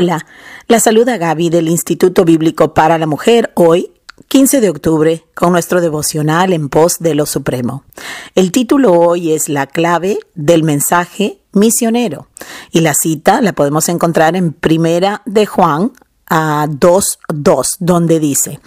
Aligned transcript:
Hola, 0.00 0.24
la 0.66 0.80
saluda 0.80 1.18
Gaby 1.18 1.50
del 1.50 1.68
Instituto 1.68 2.24
Bíblico 2.24 2.72
para 2.72 2.96
la 2.96 3.06
Mujer 3.06 3.52
hoy, 3.54 3.92
15 4.28 4.62
de 4.62 4.70
octubre, 4.70 5.26
con 5.34 5.52
nuestro 5.52 5.82
devocional 5.82 6.54
en 6.54 6.70
pos 6.70 7.00
de 7.00 7.14
lo 7.14 7.26
Supremo. 7.26 7.84
El 8.34 8.50
título 8.50 8.94
hoy 8.94 9.32
es 9.32 9.50
La 9.50 9.66
clave 9.66 10.18
del 10.34 10.62
mensaje 10.62 11.42
misionero 11.52 12.28
y 12.70 12.80
la 12.80 12.94
cita 12.94 13.42
la 13.42 13.52
podemos 13.52 13.90
encontrar 13.90 14.36
en 14.36 14.54
Primera 14.54 15.20
de 15.26 15.44
Juan 15.44 15.92
a 16.30 16.66
2.2, 16.66 17.76
donde 17.80 18.20
dice, 18.20 18.58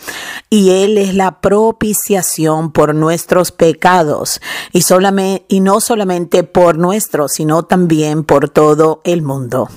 y 0.52 0.84
Él 0.84 1.00
es 1.00 1.16
la 1.16 1.42
propiciación 1.42 2.72
por 2.72 2.94
nuestros 2.94 3.52
pecados, 3.52 4.40
y, 4.72 4.84
solamente, 4.84 5.46
y 5.48 5.62
no 5.62 5.82
solamente 5.82 6.44
por 6.44 6.78
nuestros, 6.78 7.32
sino 7.32 7.64
también 7.64 8.24
por 8.24 8.50
todo 8.50 9.02
el 9.04 9.24
mundo. 9.24 9.68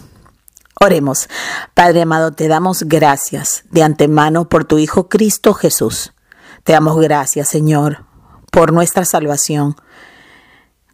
Oremos. 0.79 1.29
Padre 1.73 2.03
amado, 2.03 2.33
te 2.33 2.49
damos 2.49 2.83
gracias 2.83 3.65
de 3.71 3.83
antemano 3.83 4.49
por 4.51 4.67
tu 4.67 4.79
Hijo 4.79 5.09
Cristo 5.09 5.55
Jesús. 5.55 6.13
Te 6.65 6.75
damos 6.75 7.01
gracias, 7.01 7.49
Señor, 7.49 8.05
por 8.51 8.75
nuestra 8.75 9.07
salvación. 9.07 9.77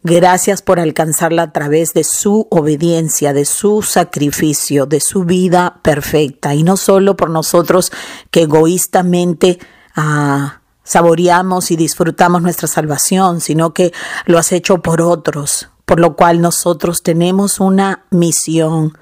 Gracias 0.01 0.61
por 0.61 0.79
alcanzarla 0.79 1.43
a 1.43 1.51
través 1.51 1.93
de 1.93 2.05
su 2.05 2.47
obediencia, 2.49 3.33
de 3.33 3.43
su 3.43 3.81
sacrificio, 3.81 4.85
de 4.85 5.01
su 5.01 5.25
vida 5.25 5.79
perfecta. 5.81 6.53
Y 6.53 6.63
no 6.63 6.77
solo 6.77 7.17
por 7.17 7.29
nosotros 7.29 7.91
que 8.31 8.43
egoístamente 8.43 9.59
ah, 9.95 10.61
saboreamos 10.83 11.71
y 11.71 11.75
disfrutamos 11.75 12.41
nuestra 12.41 12.69
salvación, 12.69 13.41
sino 13.41 13.73
que 13.73 13.91
lo 14.25 14.37
has 14.37 14.53
hecho 14.53 14.81
por 14.81 15.01
otros, 15.01 15.69
por 15.85 15.99
lo 15.99 16.15
cual 16.15 16.39
nosotros 16.39 17.03
tenemos 17.03 17.59
una 17.59 18.05
misión 18.11 18.97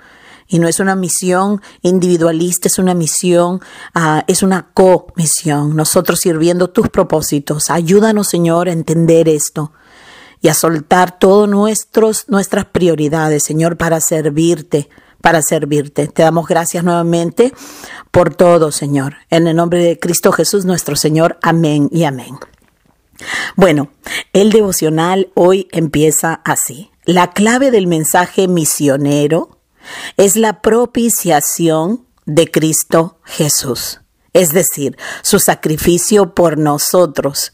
y 0.52 0.60
no 0.60 0.68
es 0.68 0.82
una 0.82 0.98
misión 0.98 1.62
individualista, 1.82 2.68
es 2.68 2.78
una 2.78 2.94
misión, 2.94 3.62
uh, 3.96 4.22
es 4.28 4.44
una 4.44 4.68
comisión. 4.74 5.78
Nosotros 5.78 6.20
sirviendo 6.20 6.70
tus 6.70 6.90
propósitos. 6.90 7.70
Ayúdanos, 7.70 8.28
Señor, 8.28 8.68
a 8.68 8.74
entender 8.74 9.30
esto 9.30 9.72
y 10.42 10.50
a 10.50 10.54
soltar 10.54 11.18
todas 11.18 11.50
nuestras 11.50 12.66
prioridades, 12.66 13.44
Señor, 13.44 13.78
para 13.78 14.02
servirte, 14.02 14.90
para 15.22 15.42
servirte. 15.42 16.10
Te 16.10 16.24
damos 16.24 16.48
gracias 16.48 16.84
nuevamente 16.84 17.54
por 18.12 18.36
todo, 18.36 18.74
Señor. 18.74 19.16
En 19.30 19.48
el 19.48 19.56
nombre 19.56 19.82
de 19.82 20.00
Cristo 20.00 20.34
Jesús, 20.34 20.66
nuestro 20.66 20.98
Señor. 20.98 21.40
Amén 21.42 21.88
y 21.94 22.04
amén. 22.04 22.36
Bueno, 23.56 23.90
el 24.34 24.52
devocional 24.52 25.32
hoy 25.34 25.70
empieza 25.72 26.42
así. 26.44 26.92
La 27.06 27.32
clave 27.32 27.72
del 27.72 27.88
mensaje 27.88 28.50
misionero 28.50 29.61
es 30.18 30.36
la 30.36 30.62
propiciación 30.62 32.06
de 32.26 32.50
Cristo 32.50 33.20
Jesús, 33.24 34.02
es 34.34 34.54
decir, 34.54 34.98
su 35.22 35.40
sacrificio 35.40 36.34
por 36.34 36.58
nosotros, 36.58 37.54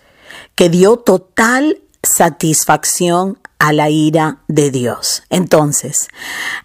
que 0.56 0.70
dio 0.70 0.98
total 0.98 1.82
satisfacción 2.04 3.40
a 3.60 3.74
la 3.74 3.90
ira 3.90 4.44
de 4.48 4.72
Dios. 4.72 5.24
Entonces, 5.30 6.08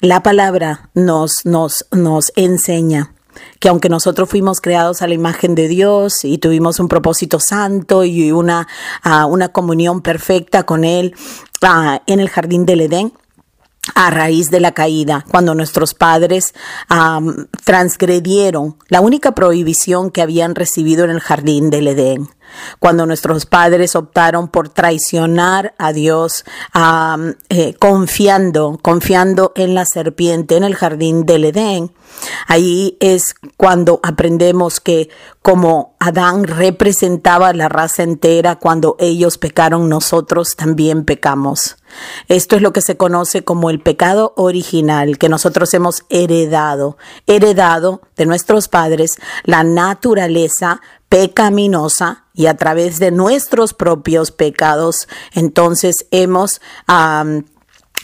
la 0.01 0.23
palabra 0.23 0.91
nos, 0.95 1.45
nos, 1.45 1.87
nos 1.91 2.33
enseña 2.37 3.15
que 3.61 3.69
aunque 3.69 3.89
nosotros 3.89 4.29
fuimos 4.29 4.61
creados 4.61 5.03
a 5.03 5.07
la 5.07 5.15
imagen 5.15 5.55
de 5.55 5.69
Dios 5.69 6.25
y 6.25 6.39
tuvimos 6.39 6.81
un 6.81 6.89
propósito 6.89 7.41
santo 7.41 8.05
y 8.05 8.31
una, 8.31 8.69
uh, 9.05 9.27
una 9.27 9.49
comunión 9.51 10.03
perfecta 10.03 10.65
con 10.65 10.85
Él 10.85 11.15
uh, 11.63 11.99
en 12.07 12.21
el 12.21 12.29
jardín 12.29 12.67
del 12.67 12.83
Edén, 12.83 13.13
a 13.95 14.11
raíz 14.11 14.51
de 14.51 14.61
la 14.61 14.73
caída, 14.73 15.25
cuando 15.31 15.55
nuestros 15.55 15.95
padres 15.95 16.55
um, 16.91 17.47
transgredieron 17.65 18.77
la 18.89 19.01
única 19.01 19.35
prohibición 19.35 20.11
que 20.11 20.23
habían 20.23 20.55
recibido 20.55 21.05
en 21.05 21.11
el 21.11 21.21
jardín 21.21 21.71
del 21.71 21.89
Edén 21.89 22.29
cuando 22.79 23.07
nuestros 23.07 23.47
padres 23.47 23.97
optaron 23.97 24.49
por 24.49 24.69
traicionar 24.69 25.75
a 25.79 25.93
Dios, 25.93 26.45
eh, 27.49 27.75
confiando, 27.79 28.79
confiando 28.81 29.53
en 29.55 29.75
la 29.75 29.85
serpiente 29.85 30.57
en 30.57 30.65
el 30.65 30.75
jardín 30.75 31.25
del 31.27 31.45
Edén. 31.45 31.93
Ahí 32.47 32.97
es 33.01 33.35
cuando 33.57 34.01
aprendemos 34.03 34.81
que 34.81 35.09
como 35.41 35.97
Adán 35.99 36.45
representaba 36.45 37.53
la 37.53 37.69
raza 37.69 38.03
entera, 38.03 38.57
cuando 38.57 38.97
ellos 38.99 39.39
pecaron, 39.39 39.89
nosotros 39.89 40.55
también 40.57 41.05
pecamos. 41.05 41.77
Esto 42.29 42.57
es 42.57 42.63
lo 42.63 42.73
que 42.73 42.81
se 42.81 42.97
conoce 42.97 43.45
como 43.45 43.71
el 43.71 43.81
pecado 43.81 44.33
original 44.37 45.19
que 45.19 45.29
nosotros 45.29 45.75
hemos 45.75 46.05
heredado, 46.09 46.97
heredado 47.27 48.03
de 48.17 48.27
nuestros 48.27 48.69
padres 48.69 49.19
la 49.45 49.65
naturaleza 49.65 50.81
pecaminosa 51.13 52.25
y 52.33 52.47
a 52.47 52.57
través 52.57 52.99
de 52.99 53.11
nuestros 53.11 53.75
propios 53.75 54.31
pecados, 54.31 55.09
entonces 55.35 56.07
hemos 56.11 56.63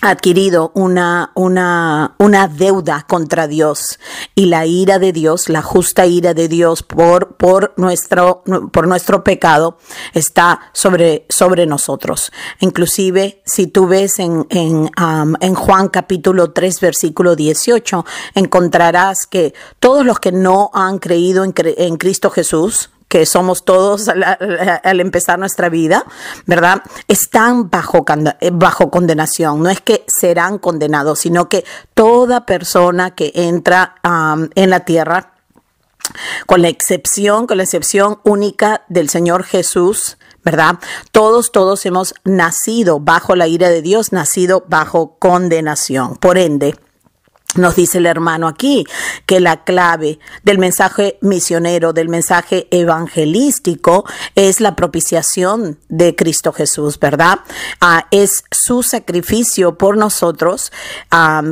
adquirido 0.03 0.73
una, 0.75 1.33
una, 1.35 2.17
una 2.19 2.49
deuda 2.49 3.07
contra 3.09 3.49
Dios 3.49 3.99
y 4.35 4.45
la 4.45 4.67
ira 4.67 4.99
de 4.99 5.13
Dios, 5.13 5.49
la 5.49 5.63
justa 5.63 6.05
ira 6.05 6.35
de 6.35 6.49
Dios 6.49 6.83
por, 6.83 7.37
por, 7.37 7.73
nuestro, 7.79 8.43
por 8.73 8.87
nuestro 8.87 9.25
pecado 9.25 9.79
está 10.13 10.61
sobre, 10.75 11.25
sobre 11.31 11.65
nosotros. 11.65 12.31
Inclusive, 12.61 13.41
si 13.47 13.69
tú 13.69 13.87
ves 13.87 14.19
en, 14.19 14.47
en, 14.51 15.55
Juan 15.55 15.89
capítulo 15.89 16.51
3, 16.51 16.81
versículo 16.81 17.37
18, 17.37 18.05
encontrarás 18.35 19.27
que 19.27 19.55
todos 19.81 20.05
los 20.05 20.21
que 20.21 20.31
no 20.31 20.71
han 20.75 20.99
creído 20.99 21.43
en 21.43 21.97
Cristo 21.97 22.29
Jesús, 22.29 22.91
que 23.09 23.25
somos 23.27 23.65
todos 23.65 24.09
al, 24.09 25.01
empezar 25.01 25.39
nuestra 25.39 25.69
vida, 25.69 26.05
¿verdad? 26.47 26.83
Están 27.09 27.71
bajo, 27.71 28.05
eh, 28.41 28.51
bajo 28.53 28.91
condenación. 28.91 29.63
No 29.63 29.71
es 29.71 29.81
que 29.81 30.05
serán 30.07 30.59
condenados, 30.59 31.21
sino 31.21 31.49
que 31.49 31.65
toda 31.95 32.47
persona 32.47 33.15
que 33.15 33.33
entra 33.35 33.97
en 34.55 34.71
la 34.71 34.81
tierra, 34.81 35.33
con 36.47 36.63
la 36.63 36.69
excepción, 36.69 37.47
con 37.47 37.57
la 37.57 37.63
excepción 37.63 38.21
única 38.25 38.83
del 38.89 39.09
Señor 39.09 39.45
Jesús, 39.45 40.19
¿verdad? 40.45 40.79
Todos, 41.13 41.53
todos 41.53 41.85
hemos 41.87 42.15
nacido 42.25 43.01
bajo 43.01 43.37
la 43.37 43.47
ira 43.47 43.69
de 43.69 43.83
Dios, 43.83 44.13
nacido 44.13 44.65
bajo 44.69 45.17
condenación. 45.19 46.17
Por 46.17 46.39
ende, 46.39 46.75
nos 47.57 47.77
dice 47.77 47.99
el 47.99 48.07
hermano 48.07 48.47
aquí 48.47 48.87
que 49.25 49.41
la 49.41 49.65
clave 49.65 50.19
del 50.43 50.59
mensaje 50.59 51.19
misionero, 51.23 51.93
del 51.93 52.09
mensaje 52.09 52.69
evangelístico, 52.71 54.05
es 54.35 54.61
la 54.61 54.77
propiciación 54.77 55.79
de 55.89 56.15
Cristo 56.15 56.53
Jesús, 56.53 56.99
¿verdad? 57.01 57.41
Ah, 57.81 58.07
es 58.11 58.45
su 58.51 58.83
sacrificio 58.83 59.79
por 59.79 59.97
nosotros 59.97 60.73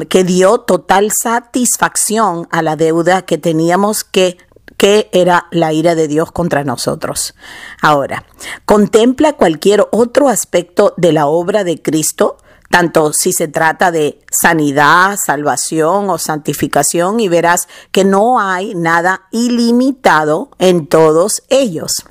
que 0.08 0.24
dio 0.24 0.58
total 0.58 1.12
satisfacción 1.12 2.46
a 2.50 2.62
la 2.62 2.76
deuda 2.76 3.22
que 3.22 3.38
teníamos 3.38 4.04
que 4.04 4.38
que 4.76 5.08
era 5.12 5.46
la 5.50 5.72
ira 5.72 5.94
de 5.94 6.06
Dios 6.06 6.32
contra 6.32 6.62
nosotros. 6.62 7.34
Ahora, 7.80 8.26
contempla 8.66 9.32
cualquier 9.32 9.86
otro 9.90 10.28
aspecto 10.28 10.92
de 10.98 11.14
la 11.14 11.28
obra 11.28 11.64
de 11.64 11.80
Cristo 11.80 12.36
tanto 12.76 13.14
si 13.14 13.32
se 13.32 13.48
trata 13.48 13.91
de 13.91 14.20
sanidad, 14.31 15.16
salvación 15.16 16.10
o 16.10 16.19
santificación, 16.19 17.20
y 17.20 17.28
verás 17.31 17.69
que 17.91 18.04
no 18.04 18.38
hay 18.38 18.75
nada 18.75 19.22
ilimitado 19.31 20.50
en 20.59 20.86
todos 20.86 21.42
ellos. 21.48 22.04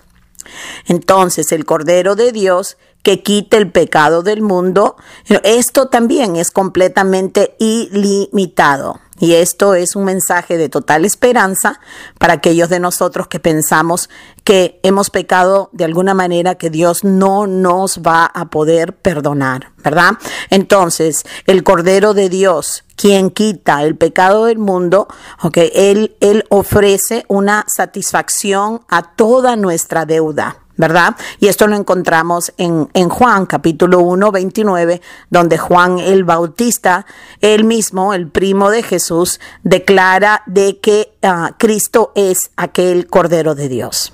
Entonces 0.88 1.52
el 1.52 1.66
Cordero 1.66 2.16
de 2.16 2.32
Dios 2.32 2.78
que 3.04 3.22
quite 3.22 3.58
el 3.58 3.72
pecado 3.72 4.24
del 4.24 4.42
mundo, 4.42 4.96
esto 5.44 5.90
también 5.90 6.36
es 6.36 6.50
completamente 6.50 7.56
ilimitado. 7.60 9.00
Y 9.20 9.34
esto 9.34 9.76
es 9.76 9.96
un 9.96 10.04
mensaje 10.04 10.58
de 10.58 10.68
total 10.68 11.06
esperanza 11.06 11.80
para 12.20 12.34
aquellos 12.34 12.70
de 12.70 12.82
nosotros 12.82 13.28
que 13.28 13.40
pensamos 13.40 14.10
que 14.44 14.80
hemos 14.84 15.10
pecado 15.10 15.70
de 15.72 15.86
alguna 15.86 16.14
manera 16.14 16.56
que 16.56 16.70
Dios 16.70 17.04
no 17.04 17.48
nos 17.48 18.02
va 18.02 18.26
a 18.26 18.46
poder 18.50 18.94
perdonar, 18.94 19.72
¿verdad? 19.84 20.18
Entonces, 20.50 21.24
el 21.46 21.64
Cordero 21.64 22.14
de 22.14 22.28
Dios, 22.28 22.84
quien 22.98 23.32
quita 23.32 23.84
el 23.84 23.96
pecado 23.96 24.46
del 24.46 24.58
mundo, 24.58 25.08
ok, 25.42 25.58
él, 25.74 26.18
él 26.20 26.44
ofrece 26.50 27.24
una 27.30 27.66
satisfacción 27.74 28.82
a 28.90 29.16
toda 29.16 29.56
nuestra 29.56 30.06
deuda. 30.06 30.65
¿Verdad? 30.78 31.16
Y 31.40 31.48
esto 31.48 31.68
lo 31.68 31.76
encontramos 31.76 32.54
en, 32.58 32.90
en, 32.94 33.10
Juan 33.10 33.46
capítulo 33.46 34.00
1, 34.00 34.32
29, 34.32 35.02
donde 35.30 35.58
Juan 35.58 36.00
el 36.00 36.24
Bautista, 36.24 37.06
él 37.42 37.64
mismo, 37.64 38.14
el 38.14 38.30
primo 38.30 38.70
de 38.70 38.84
Jesús, 38.84 39.40
declara 39.64 40.44
de 40.46 40.80
que 40.80 41.14
uh, 41.24 41.54
Cristo 41.58 42.12
es 42.16 42.52
aquel 42.58 43.08
Cordero 43.08 43.56
de 43.56 43.70
Dios. 43.70 44.14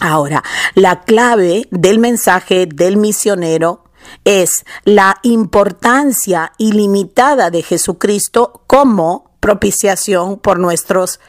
Ahora, 0.00 0.42
la 0.74 1.02
clave 1.02 1.68
del 1.70 1.98
mensaje 1.98 2.66
del 2.66 2.96
misionero 2.96 3.84
es 4.24 4.64
la 4.84 5.18
importancia 5.22 6.52
ilimitada 6.58 7.50
de 7.50 7.62
Jesucristo 7.62 8.64
como 8.66 9.30
propiciación 9.40 10.38
por 10.38 10.58
nuestros 10.58 11.20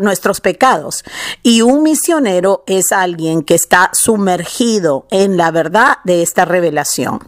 nuestros 0.00 0.40
pecados. 0.40 1.04
Y 1.42 1.62
un 1.62 1.82
misionero 1.82 2.64
es 2.66 2.92
alguien 2.92 3.42
que 3.42 3.54
está 3.54 3.90
sumergido 3.92 5.06
en 5.10 5.36
la 5.36 5.50
verdad 5.50 5.98
de 6.04 6.22
esta 6.22 6.44
revelación. 6.44 7.20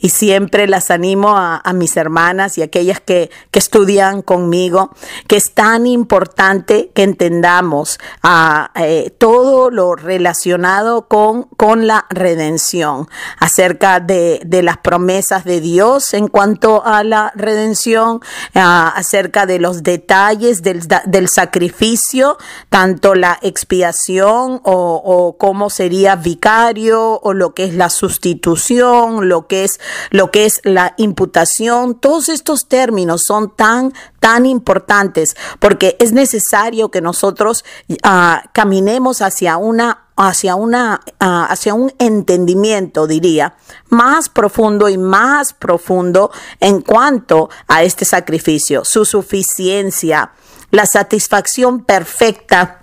Y 0.00 0.08
siempre 0.08 0.66
las 0.66 0.90
animo 0.90 1.36
a, 1.36 1.62
mis 1.72 1.96
hermanas 1.96 2.58
y 2.58 2.62
aquellas 2.62 3.00
que, 3.00 3.30
que, 3.50 3.58
estudian 3.58 4.20
conmigo, 4.20 4.90
que 5.28 5.36
es 5.36 5.54
tan 5.54 5.86
importante 5.86 6.90
que 6.94 7.04
entendamos 7.04 7.98
a, 8.22 8.72
eh, 8.74 9.14
todo 9.16 9.70
lo 9.70 9.94
relacionado 9.94 11.06
con, 11.08 11.44
con 11.44 11.86
la 11.86 12.06
redención, 12.10 13.08
acerca 13.38 14.00
de, 14.00 14.42
de, 14.44 14.62
las 14.62 14.78
promesas 14.78 15.44
de 15.44 15.60
Dios 15.60 16.12
en 16.12 16.28
cuanto 16.28 16.84
a 16.84 17.04
la 17.04 17.32
redención, 17.36 18.20
acerca 18.52 19.46
de 19.46 19.60
los 19.60 19.82
detalles 19.82 20.62
del, 20.62 20.86
del 21.06 21.28
sacrificio 21.28 21.61
sacrificio, 21.62 22.38
tanto 22.70 23.14
la 23.14 23.38
expiación 23.40 24.60
o, 24.64 25.36
cómo 25.38 25.70
sería 25.70 26.16
vicario 26.16 27.20
o 27.22 27.32
lo 27.34 27.54
que 27.54 27.64
es 27.64 27.74
la 27.74 27.88
sustitución, 27.88 29.28
lo 29.28 29.46
que 29.46 29.64
es 29.64 29.78
lo 30.10 30.30
que 30.30 30.46
es 30.46 30.60
la 30.64 30.94
imputación, 30.96 31.94
todos 31.94 32.28
estos 32.28 32.66
términos 32.68 33.22
son 33.26 33.54
tan 33.54 33.92
tan 34.18 34.46
importantes 34.46 35.36
porque 35.58 35.96
es 35.98 36.12
necesario 36.12 36.90
que 36.90 37.00
nosotros 37.00 37.64
uh, 37.88 38.48
caminemos 38.52 39.20
hacia 39.22 39.56
una 39.56 40.06
hacia 40.16 40.54
una 40.54 41.00
uh, 41.20 41.46
hacia 41.48 41.74
un 41.74 41.92
entendimiento 41.98 43.06
diría 43.06 43.54
más 43.88 44.28
profundo 44.28 44.88
y 44.88 44.98
más 44.98 45.52
profundo 45.54 46.30
en 46.60 46.82
cuanto 46.82 47.50
a 47.66 47.82
este 47.82 48.04
sacrificio 48.04 48.84
su 48.84 49.04
suficiencia 49.04 50.32
la 50.72 50.86
satisfacción 50.86 51.84
perfecta 51.84 52.80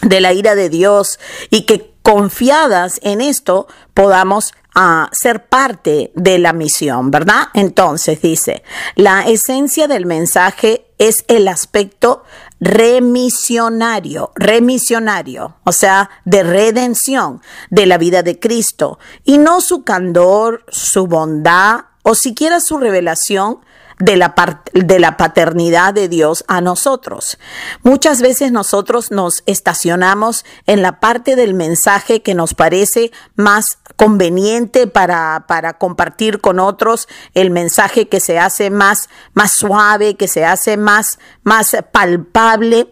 de 0.00 0.20
la 0.22 0.32
ira 0.32 0.54
de 0.54 0.70
Dios 0.70 1.18
y 1.50 1.66
que 1.66 1.92
confiadas 2.02 2.98
en 3.02 3.20
esto 3.20 3.66
podamos 3.94 4.54
uh, 4.74 5.06
ser 5.12 5.46
parte 5.46 6.12
de 6.14 6.38
la 6.38 6.52
misión, 6.52 7.10
¿verdad? 7.10 7.48
Entonces 7.54 8.22
dice, 8.22 8.62
la 8.96 9.22
esencia 9.22 9.86
del 9.86 10.06
mensaje 10.06 10.86
es 10.98 11.24
el 11.28 11.46
aspecto 11.48 12.24
remisionario, 12.60 14.32
remisionario, 14.34 15.56
o 15.64 15.72
sea, 15.72 16.10
de 16.24 16.42
redención 16.42 17.42
de 17.70 17.86
la 17.86 17.98
vida 17.98 18.22
de 18.22 18.38
Cristo, 18.38 18.98
y 19.24 19.38
no 19.38 19.60
su 19.60 19.84
candor, 19.84 20.64
su 20.68 21.06
bondad 21.06 21.86
o 22.02 22.14
siquiera 22.14 22.60
su 22.60 22.78
revelación 22.78 23.60
de 24.02 24.16
la, 24.16 24.34
de 24.72 24.98
la 24.98 25.16
paternidad 25.16 25.94
de 25.94 26.08
Dios 26.08 26.44
a 26.48 26.60
nosotros. 26.60 27.38
Muchas 27.84 28.20
veces 28.20 28.50
nosotros 28.50 29.12
nos 29.12 29.44
estacionamos 29.46 30.44
en 30.66 30.82
la 30.82 30.98
parte 30.98 31.36
del 31.36 31.54
mensaje 31.54 32.20
que 32.20 32.34
nos 32.34 32.54
parece 32.54 33.12
más 33.36 33.78
conveniente 33.96 34.86
para, 34.86 35.44
para 35.46 35.74
compartir 35.74 36.40
con 36.40 36.58
otros, 36.58 37.08
el 37.34 37.50
mensaje 37.50 38.08
que 38.08 38.20
se 38.20 38.38
hace 38.38 38.70
más, 38.70 39.08
más 39.34 39.52
suave, 39.52 40.16
que 40.16 40.28
se 40.28 40.44
hace 40.44 40.76
más, 40.76 41.18
más 41.42 41.76
palpable. 41.92 42.88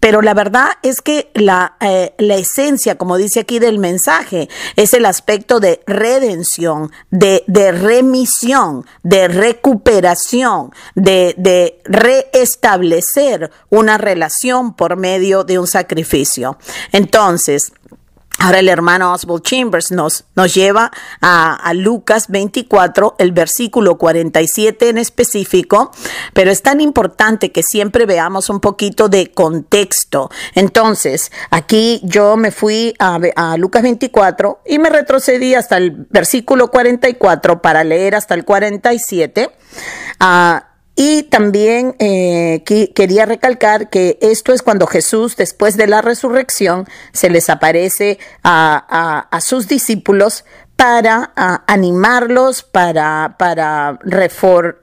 Pero 0.00 0.22
la 0.22 0.34
verdad 0.34 0.68
es 0.82 1.00
que 1.00 1.30
la, 1.34 1.76
eh, 1.80 2.14
la 2.18 2.36
esencia, 2.36 2.96
como 2.96 3.16
dice 3.16 3.40
aquí 3.40 3.58
del 3.58 3.78
mensaje, 3.78 4.48
es 4.76 4.94
el 4.94 5.06
aspecto 5.06 5.60
de 5.60 5.82
redención, 5.86 6.90
de, 7.10 7.44
de 7.46 7.72
remisión, 7.72 8.86
de 9.02 9.28
recuperación 9.28 10.24
de, 10.94 11.34
de 11.36 11.80
reestablecer 11.84 13.50
una 13.70 13.98
relación 13.98 14.74
por 14.74 14.96
medio 14.96 15.44
de 15.44 15.58
un 15.58 15.66
sacrificio. 15.66 16.58
Entonces, 16.92 17.72
Ahora 18.38 18.58
el 18.58 18.68
hermano 18.68 19.12
Oswald 19.12 19.42
Chambers 19.42 19.90
nos, 19.90 20.24
nos 20.34 20.52
lleva 20.54 20.90
a, 21.20 21.54
a, 21.54 21.72
Lucas 21.72 22.28
24, 22.28 23.14
el 23.18 23.32
versículo 23.32 23.96
47 23.96 24.88
en 24.88 24.98
específico, 24.98 25.92
pero 26.32 26.50
es 26.50 26.60
tan 26.62 26.80
importante 26.80 27.52
que 27.52 27.62
siempre 27.62 28.06
veamos 28.06 28.50
un 28.50 28.60
poquito 28.60 29.08
de 29.08 29.30
contexto. 29.30 30.30
Entonces, 30.54 31.30
aquí 31.50 32.00
yo 32.02 32.36
me 32.36 32.50
fui 32.50 32.94
a, 32.98 33.18
a 33.36 33.56
Lucas 33.56 33.82
24 33.82 34.60
y 34.66 34.78
me 34.78 34.90
retrocedí 34.90 35.54
hasta 35.54 35.76
el 35.76 35.92
versículo 36.10 36.70
44 36.70 37.62
para 37.62 37.84
leer 37.84 38.14
hasta 38.14 38.34
el 38.34 38.44
47. 38.44 39.50
Uh, 40.20 40.73
y 40.96 41.24
también 41.24 41.96
eh, 41.98 42.62
quería 42.94 43.26
recalcar 43.26 43.90
que 43.90 44.16
esto 44.20 44.52
es 44.52 44.62
cuando 44.62 44.86
Jesús, 44.86 45.34
después 45.36 45.76
de 45.76 45.88
la 45.88 46.02
resurrección, 46.02 46.86
se 47.12 47.30
les 47.30 47.50
aparece 47.50 48.18
a, 48.44 49.26
sus 49.40 49.66
discípulos 49.66 50.44
para 50.76 51.32
animarlos, 51.66 52.62
para, 52.62 53.98
refor, 54.02 54.80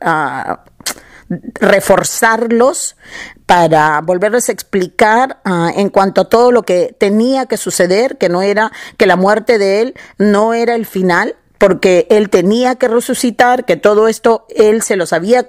reforzarlos, 1.30 2.98
para 3.46 4.02
volverles 4.02 4.50
a 4.50 4.52
explicar 4.52 5.40
en 5.46 5.90
cuanto 5.90 6.22
a 6.22 6.30
todo 6.30 6.52
lo 6.52 6.63
que 6.63 6.94
tenía 7.00 7.46
que 7.46 7.56
suceder, 7.56 8.18
que 8.18 8.28
no 8.28 8.42
era, 8.42 8.74
que 8.98 9.06
la 9.06 9.16
muerte 9.16 9.58
de 9.58 9.80
él 9.80 9.94
no 10.18 10.54
era 10.54 10.75
el 10.75 10.86
final, 10.86 11.38
porque 11.62 12.08
él 12.10 12.31
tenía 12.31 12.74
que 12.74 12.88
resucitar, 12.88 13.66
que 13.66 13.78
todo 13.78 14.08
esto 14.08 14.48
él 14.50 14.81
se 14.81 14.96
los 14.96 15.13
había 15.13 15.46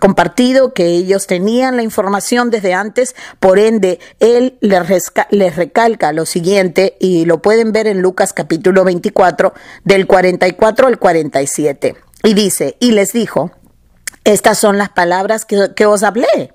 compartido, 0.00 0.72
que 0.72 0.86
ellos 0.86 1.26
tenían 1.26 1.76
la 1.76 1.82
información 1.82 2.48
desde 2.48 2.72
antes, 2.72 3.14
por 3.38 3.58
ende, 3.58 4.00
él 4.20 4.56
les, 4.62 5.54
recalca 5.54 6.14
lo 6.14 6.24
siguiente 6.24 6.96
y 6.98 7.26
lo 7.26 7.42
pueden 7.42 7.72
ver 7.72 7.88
en 7.88 8.00
Lucas 8.00 8.32
capítulo 8.32 8.84
24, 8.84 9.52
del 9.84 10.06
44 10.06 10.86
al 10.86 10.98
47. 10.98 11.94
Y 12.24 12.32
dice, 12.32 12.78
y 12.80 12.92
les 12.92 13.12
dijo, 13.12 13.50
estas 14.24 14.56
son 14.56 14.78
las 14.78 14.88
palabras 14.88 15.44
que 15.44 15.84
os 15.84 16.02
hablé 16.04 16.54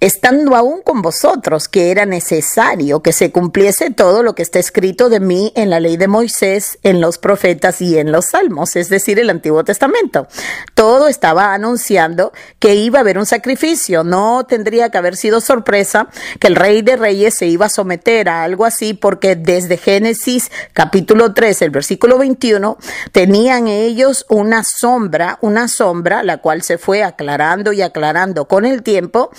estando 0.00 0.56
aún 0.56 0.80
con 0.82 1.02
vosotros, 1.02 1.68
que 1.68 1.90
era 1.90 2.06
necesario 2.06 3.00
que 3.02 3.12
se 3.12 3.30
cumpliese 3.30 3.90
todo 3.90 4.22
lo 4.22 4.34
que 4.34 4.42
está 4.42 4.58
escrito 4.58 5.10
de 5.10 5.20
mí 5.20 5.52
en 5.54 5.68
la 5.68 5.78
ley 5.78 5.98
de 5.98 6.08
Moisés, 6.08 6.78
en 6.82 7.00
los 7.00 7.18
profetas 7.18 7.82
y 7.82 7.98
en 7.98 8.10
los 8.10 8.26
salmos, 8.26 8.76
es 8.76 8.88
decir, 8.88 9.18
el 9.18 9.28
Antiguo 9.28 9.62
Testamento. 9.62 10.26
Todo 10.74 11.06
estaba 11.08 11.52
anunciando 11.52 12.32
que 12.58 12.74
iba 12.74 12.98
a 12.98 13.02
haber 13.02 13.18
un 13.18 13.26
sacrificio. 13.26 14.02
No 14.02 14.46
tendría 14.46 14.90
que 14.90 14.98
haber 14.98 15.16
sido 15.16 15.40
sorpresa 15.40 16.08
que 16.38 16.46
el 16.46 16.56
rey 16.56 16.80
de 16.80 16.96
reyes 16.96 17.34
se 17.34 17.46
iba 17.46 17.66
a 17.66 17.70
someter 17.70 18.28
a 18.30 18.42
algo 18.42 18.64
así, 18.64 18.94
porque 18.94 19.36
desde 19.36 19.76
Génesis 19.76 20.50
capítulo 20.72 21.34
3, 21.34 21.60
el 21.62 21.70
versículo 21.70 22.16
21, 22.16 22.78
tenían 23.12 23.68
ellos 23.68 24.24
una 24.30 24.64
sombra, 24.64 25.38
una 25.42 25.68
sombra, 25.68 26.22
la 26.22 26.38
cual 26.38 26.62
se 26.62 26.78
fue 26.78 27.02
aclarando 27.02 27.72
y 27.72 27.82
aclarando 27.82 28.46
con 28.46 28.64
el 28.64 28.82
tiempo, 28.82 29.30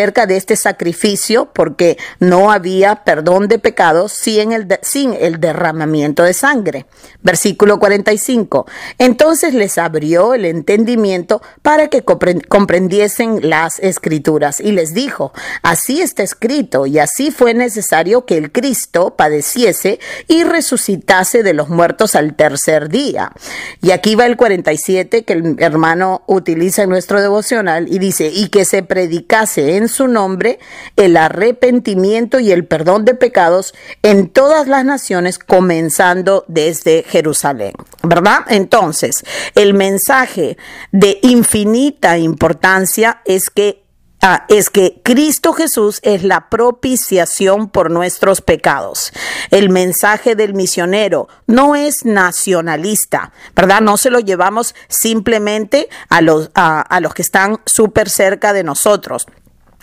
acerca 0.00 0.24
de 0.24 0.38
este 0.38 0.56
sacrificio 0.56 1.50
porque 1.52 1.98
no 2.20 2.50
había 2.50 3.04
perdón 3.04 3.48
de 3.48 3.58
pecados 3.58 4.12
sin 4.12 4.52
el, 4.52 4.66
sin 4.80 5.12
el 5.12 5.40
derramamiento 5.40 6.22
de 6.22 6.32
sangre. 6.32 6.86
Versículo 7.22 7.78
45. 7.78 8.66
Entonces 8.96 9.52
les 9.52 9.76
abrió 9.76 10.32
el 10.32 10.46
entendimiento 10.46 11.42
para 11.60 11.88
que 11.88 12.02
comprendiesen 12.02 13.50
las 13.50 13.78
escrituras 13.78 14.58
y 14.60 14.72
les 14.72 14.94
dijo, 14.94 15.34
así 15.62 16.00
está 16.00 16.22
escrito 16.22 16.86
y 16.86 16.98
así 16.98 17.30
fue 17.30 17.52
necesario 17.52 18.24
que 18.24 18.38
el 18.38 18.52
Cristo 18.52 19.16
padeciese 19.16 20.00
y 20.28 20.44
resucitase 20.44 21.42
de 21.42 21.52
los 21.52 21.68
muertos 21.68 22.14
al 22.14 22.36
tercer 22.36 22.88
día. 22.88 23.32
Y 23.82 23.90
aquí 23.90 24.14
va 24.14 24.24
el 24.24 24.38
47 24.38 25.24
que 25.24 25.32
el 25.34 25.56
hermano 25.58 26.22
utiliza 26.26 26.84
en 26.84 26.88
nuestro 26.88 27.20
devocional 27.20 27.86
y 27.92 27.98
dice, 27.98 28.30
y 28.32 28.48
que 28.48 28.64
se 28.64 28.82
predicase 28.82 29.76
en 29.76 29.89
su 29.90 30.08
nombre 30.08 30.58
el 30.96 31.16
arrepentimiento 31.16 32.40
y 32.40 32.52
el 32.52 32.64
perdón 32.64 33.04
de 33.04 33.14
pecados 33.14 33.74
en 34.02 34.28
todas 34.28 34.66
las 34.66 34.84
naciones, 34.84 35.38
comenzando 35.38 36.44
desde 36.48 37.02
Jerusalén. 37.02 37.72
¿Verdad? 38.02 38.40
Entonces, 38.48 39.24
el 39.54 39.74
mensaje 39.74 40.56
de 40.92 41.18
infinita 41.22 42.16
importancia 42.18 43.20
es 43.24 43.50
que 43.50 43.80
Ah, 44.22 44.44
es 44.48 44.68
que 44.68 45.00
Cristo 45.02 45.54
Jesús 45.54 45.98
es 46.02 46.24
la 46.24 46.50
propiciación 46.50 47.70
por 47.70 47.90
nuestros 47.90 48.42
pecados. 48.42 49.12
El 49.50 49.70
mensaje 49.70 50.34
del 50.34 50.52
misionero 50.52 51.28
no 51.46 51.74
es 51.74 52.04
nacionalista, 52.04 53.32
¿verdad? 53.56 53.80
No 53.80 53.96
se 53.96 54.10
lo 54.10 54.20
llevamos 54.20 54.74
simplemente 54.88 55.88
a 56.10 56.20
los, 56.20 56.50
a 56.54 57.00
los 57.00 57.14
que 57.14 57.22
están 57.22 57.60
súper 57.64 58.10
cerca 58.10 58.52
de 58.52 58.62
nosotros. 58.62 59.26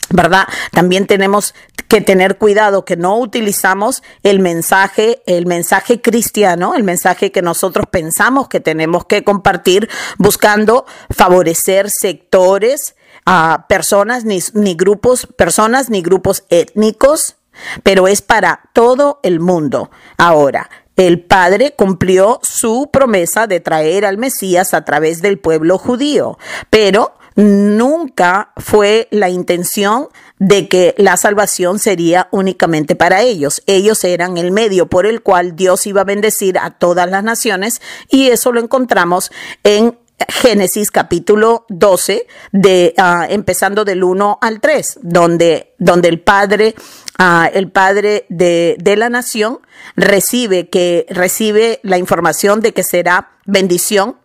¿Verdad? 0.10 0.48
También 0.72 1.08
tenemos 1.08 1.54
que 1.88 2.02
tener 2.02 2.38
cuidado 2.38 2.86
que 2.86 2.98
no 2.98 3.18
utilizamos 3.18 4.04
el 4.24 4.40
mensaje, 4.40 5.22
el 5.26 5.46
mensaje 5.46 6.02
cristiano, 6.02 6.76
el 6.76 6.84
mensaje 6.84 7.32
que 7.32 7.42
nosotros 7.42 7.86
pensamos 7.90 8.50
que 8.50 8.60
tenemos 8.60 9.06
que 9.06 9.24
compartir 9.24 9.90
buscando 10.18 10.86
favorecer 11.10 11.90
sectores 11.90 12.96
a 13.26 13.66
personas 13.68 14.26
ni, 14.26 14.40
ni 14.54 14.76
grupos, 14.76 15.28
personas 15.38 15.90
ni 15.90 16.02
grupos 16.02 16.44
étnicos, 16.50 17.38
pero 17.84 18.08
es 18.08 18.22
para 18.22 18.70
todo 18.74 19.20
el 19.24 19.40
mundo. 19.40 19.90
Ahora, 20.18 20.70
el 20.98 21.22
Padre 21.22 21.74
cumplió 21.78 22.40
su 22.42 22.90
promesa 22.92 23.46
de 23.46 23.60
traer 23.60 24.06
al 24.06 24.18
Mesías 24.18 24.74
a 24.74 24.84
través 24.84 25.22
del 25.22 25.40
pueblo 25.40 25.78
judío, 25.78 26.38
pero 26.70 27.17
nunca 27.38 28.52
fue 28.58 29.08
la 29.12 29.30
intención 29.30 30.08
de 30.40 30.68
que 30.68 30.96
la 30.98 31.16
salvación 31.18 31.80
sería 31.80 32.28
únicamente 32.32 32.96
para 32.96 33.22
ellos. 33.22 33.62
Ellos 33.68 34.04
eran 34.04 34.38
el 34.38 34.52
medio 34.52 34.88
por 34.88 35.06
el 35.06 35.22
cual 35.22 35.56
Dios 35.56 35.86
iba 35.88 36.02
a 36.02 36.06
bendecir 36.06 36.58
a 36.58 36.72
todas 36.72 37.10
las 37.10 37.24
naciones 37.24 37.80
y 38.10 38.30
eso 38.30 38.52
lo 38.52 38.60
encontramos 38.60 39.32
en 39.64 39.98
Génesis 40.30 40.90
capítulo 40.90 41.66
12, 41.70 42.26
de, 42.52 42.96
uh, 42.98 43.32
empezando 43.32 43.86
del 43.86 44.04
1 44.04 44.40
al 44.42 44.60
3, 44.60 45.00
donde, 45.04 45.76
donde 45.78 46.10
el 46.10 46.22
padre, 46.22 46.74
uh, 47.20 47.48
el 47.54 47.70
padre 47.70 48.26
de, 48.30 48.78
de 48.80 48.96
la 48.96 49.10
nación 49.10 49.60
recibe 49.96 50.70
que, 50.70 51.06
recibe 51.10 51.80
la 51.84 52.00
información 52.00 52.62
de 52.62 52.74
que 52.74 52.82
será 52.82 53.30
bendición 53.46 54.18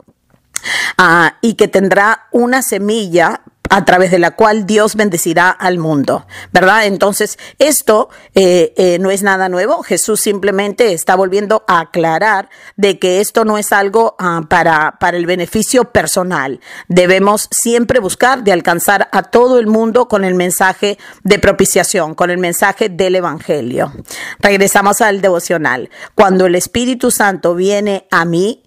Uh, 0.99 1.31
y 1.41 1.55
que 1.55 1.69
tendrá 1.69 2.29
una 2.31 2.63
semilla 2.63 3.43
a 3.73 3.87
través 3.87 4.11
de 4.11 4.19
la 4.19 4.33
cual 4.33 4.67
Dios 4.67 4.97
bendecirá 4.97 5.49
al 5.49 5.79
mundo, 5.79 6.27
¿verdad? 6.53 6.85
Entonces, 6.85 7.39
esto 7.59 8.11
eh, 8.35 8.75
eh, 8.77 8.99
no 8.99 9.11
es 9.11 9.23
nada 9.23 9.49
nuevo. 9.49 9.83
Jesús 9.83 10.21
simplemente 10.21 10.93
está 10.93 11.17
volviendo 11.17 11.65
a 11.67 11.81
aclarar 11.81 12.51
de 12.77 12.99
que 12.99 13.23
esto 13.23 13.47
no 13.47 13.57
es 13.57 13.73
algo 13.73 14.15
uh, 14.21 14.47
para, 14.47 14.99
para 15.01 15.17
el 15.17 15.25
beneficio 15.25 15.85
personal. 15.85 16.61
Debemos 16.89 17.49
siempre 17.51 17.99
buscar 17.99 18.45
de 18.45 18.53
alcanzar 18.53 19.09
a 19.11 19.23
todo 19.23 19.59
el 19.59 19.69
mundo 19.69 20.07
con 20.07 20.25
el 20.25 20.35
mensaje 20.35 20.99
de 21.23 21.39
propiciación, 21.39 22.15
con 22.15 22.29
el 22.29 22.37
mensaje 22.37 22.91
del 22.91 23.15
Evangelio. 23.15 23.91
Regresamos 24.39 25.01
al 25.01 25.23
devocional. 25.23 25.89
Cuando 26.15 26.45
el 26.45 26.57
Espíritu 26.57 27.11
Santo 27.11 27.55
viene 27.55 28.07
a 28.11 28.27
mí, 28.27 28.62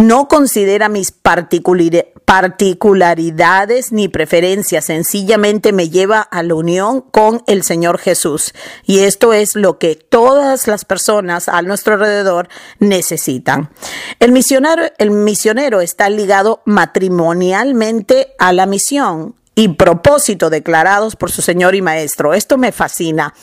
no 0.00 0.28
considera 0.28 0.88
mis 0.88 1.12
particularidades 1.12 3.92
ni 3.92 4.08
preferencias, 4.08 4.86
sencillamente 4.86 5.72
me 5.72 5.90
lleva 5.90 6.20
a 6.20 6.42
la 6.42 6.54
unión 6.54 7.02
con 7.02 7.42
el 7.46 7.62
Señor 7.62 7.98
Jesús. 7.98 8.54
Y 8.84 9.00
esto 9.00 9.34
es 9.34 9.54
lo 9.54 9.78
que 9.78 9.96
todas 9.96 10.66
las 10.66 10.84
personas 10.84 11.48
a 11.48 11.62
nuestro 11.62 11.94
alrededor 11.94 12.48
necesitan. 12.78 13.70
El 14.18 14.32
misionero, 14.32 14.84
el 14.98 15.10
misionero 15.10 15.80
está 15.80 16.08
ligado 16.08 16.62
matrimonialmente 16.64 18.34
a 18.38 18.52
la 18.52 18.66
misión 18.66 19.34
y 19.60 19.68
propósito 19.68 20.48
declarados 20.48 21.16
por 21.16 21.30
su 21.30 21.42
Señor 21.42 21.74
y 21.74 21.82
Maestro. 21.82 22.32
Esto 22.32 22.56
me 22.56 22.72
fascina 22.72 23.34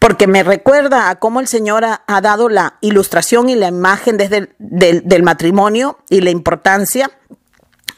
porque 0.00 0.26
me 0.26 0.42
recuerda 0.42 1.10
a 1.10 1.20
cómo 1.20 1.38
el 1.38 1.46
Señor 1.46 1.84
ha, 1.84 2.20
dado 2.20 2.48
la 2.48 2.78
ilustración 2.80 3.48
y 3.48 3.54
la 3.54 3.68
imagen 3.68 4.16
desde 4.16 4.48
el, 4.58 5.02
del 5.04 5.22
matrimonio 5.22 5.98
y 6.08 6.22
la 6.22 6.30
importancia 6.30 7.08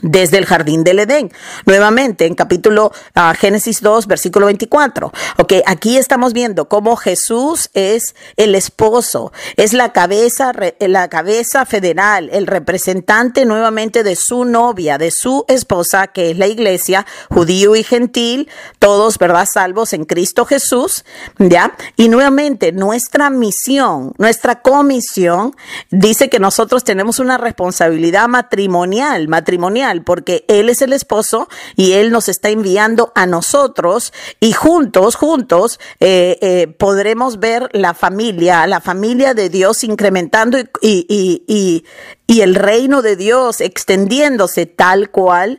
desde 0.03 0.39
el 0.39 0.47
jardín 0.47 0.85
del 0.85 0.99
Edén. 0.99 1.33
Nuevamente, 1.65 2.27
en 2.27 2.35
capítulo 2.35 2.93
uh, 3.17 3.35
Génesis 3.39 3.81
2, 3.81 4.07
versículo 4.07 4.47
24. 4.47 5.13
Ok, 5.39 5.55
aquí 5.65 5.97
estamos 5.97 6.33
viendo 6.33 6.69
cómo 6.69 6.97
Jesús 6.97 7.71
es 7.73 8.15
el 8.37 8.55
esposo, 8.55 9.33
es 9.57 9.73
la 9.73 9.93
cabeza, 9.93 10.53
la 10.81 11.09
cabeza 11.09 11.65
federal, 11.65 12.29
el 12.33 12.47
representante 12.47 13.45
nuevamente 13.45 14.03
de 14.03 14.17
su 14.17 14.45
novia, 14.45 14.99
de 14.99 15.11
su 15.11 15.45
esposa, 15.49 16.09
que 16.09 16.33
es 16.33 16.39
la 16.39 16.49
iglesia, 16.49 17.07
judío 17.31 17.77
y 17.77 17.85
gentil, 17.85 18.49
todos, 18.79 19.19
¿verdad? 19.19 19.49
Salvos 19.51 19.93
en 19.93 20.05
Cristo 20.05 20.45
Jesús, 20.45 21.05
¿ya? 21.39 21.75
Y 21.97 22.09
nuevamente, 22.09 22.73
nuestra 22.73 23.31
misión, 23.31 24.13
nuestra 24.19 24.61
comisión, 24.63 25.55
dice 25.91 26.29
que 26.29 26.41
nosotros 26.41 26.83
tenemos 26.83 27.21
una 27.21 27.39
responsabilidad 27.39 28.29
matrimonial, 28.29 29.29
matrimonial 29.29 29.92
porque 30.01 30.47
Él 30.49 30.71
es 30.71 30.81
el 30.81 30.95
esposo 30.95 31.49
y 31.77 31.93
Él 31.93 32.11
nos 32.11 32.31
está 32.31 32.49
enviando 32.49 33.13
a 33.15 33.27
nosotros 33.27 34.15
y 34.41 34.53
juntos, 34.53 35.17
juntos, 35.17 35.79
eh, 36.01 36.39
eh, 36.41 36.67
podremos 36.67 37.39
ver 37.39 37.69
la 37.73 37.93
familia, 37.93 38.67
la 38.67 38.81
familia 38.81 39.35
de 39.35 39.51
Dios 39.51 39.85
incrementando 39.85 40.59
y, 40.59 40.65
y, 40.81 41.45
y, 41.47 41.85
y 42.33 42.41
el 42.41 42.55
reino 42.55 43.03
de 43.03 43.15
Dios 43.15 43.61
extendiéndose 43.61 44.65
tal 44.65 45.11
cual 45.11 45.59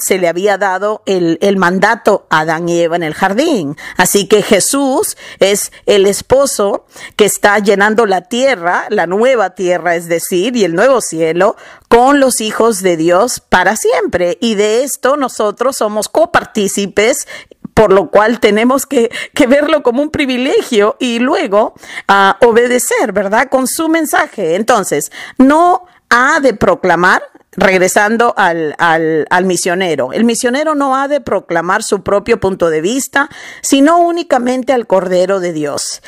se 0.00 0.18
le 0.18 0.26
había 0.26 0.58
dado 0.58 1.04
el, 1.06 1.38
el 1.40 1.56
mandato 1.56 2.26
a 2.28 2.40
Adán 2.40 2.68
y 2.68 2.80
Eva 2.80 2.96
en 2.96 3.04
el 3.04 3.14
jardín. 3.14 3.76
Así 3.96 4.26
que 4.26 4.42
Jesús 4.42 5.16
es 5.38 5.70
el 5.86 6.06
esposo 6.06 6.86
que 7.14 7.24
está 7.24 7.60
llenando 7.60 8.04
la 8.04 8.22
tierra, 8.22 8.86
la 8.90 9.06
nueva 9.06 9.50
tierra, 9.50 9.94
es 9.94 10.08
decir, 10.08 10.56
y 10.56 10.64
el 10.64 10.74
nuevo 10.74 11.00
cielo, 11.00 11.54
con 11.86 12.18
los 12.18 12.40
hijos 12.40 12.82
de 12.82 12.96
Dios 12.96 13.38
para 13.38 13.76
siempre. 13.76 14.38
Y 14.40 14.56
de 14.56 14.82
esto 14.82 15.16
nosotros 15.16 15.76
somos 15.76 16.08
copartícipes 16.08 17.28
por 17.76 17.92
lo 17.92 18.10
cual 18.10 18.40
tenemos 18.40 18.86
que, 18.86 19.10
verlo 19.46 19.82
como 19.82 20.00
un 20.00 20.08
privilegio 20.08 20.96
y 20.98 21.18
luego 21.18 21.74
uh, 22.08 22.46
obedecer, 22.48 23.12
¿verdad? 23.12 23.50
Con 23.50 23.66
su 23.66 23.90
mensaje. 23.90 24.54
Entonces, 24.54 25.12
no 25.36 25.84
ha 26.08 26.40
de 26.40 26.54
proclamar, 26.54 27.22
regresando 27.52 28.32
al, 28.38 28.74
al, 28.78 29.44
misionero, 29.44 30.14
el 30.14 30.24
misionero 30.24 30.74
no 30.74 30.96
ha 30.96 31.06
de 31.06 31.20
proclamar 31.20 31.82
su 31.82 32.02
propio 32.02 32.40
punto 32.40 32.70
de 32.70 32.80
vista, 32.80 33.28
sino 33.60 33.98
únicamente 33.98 34.72
al 34.72 34.86
Cordero 34.86 35.38
de 35.38 35.52
Dios. 35.52 36.02